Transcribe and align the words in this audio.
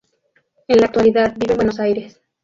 En 0.67 0.79
la 0.79 0.87
actualidad 0.87 1.35
vive 1.37 1.51
en 1.51 1.57
Buenos 1.57 1.79
Aires. 1.79 2.19